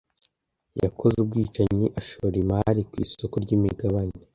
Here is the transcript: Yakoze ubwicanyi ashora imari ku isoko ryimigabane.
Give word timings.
Yakoze 0.83 1.15
ubwicanyi 1.19 1.87
ashora 1.99 2.35
imari 2.43 2.81
ku 2.89 2.95
isoko 3.05 3.35
ryimigabane. 3.43 4.15